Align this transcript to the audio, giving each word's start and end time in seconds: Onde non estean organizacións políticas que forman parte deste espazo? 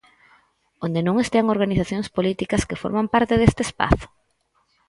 Onde 0.85 1.01
non 1.03 1.15
estean 1.23 1.53
organizacións 1.55 2.07
políticas 2.17 2.65
que 2.67 2.79
forman 2.83 3.07
parte 3.13 3.33
deste 3.37 3.61
espazo? 3.67 4.07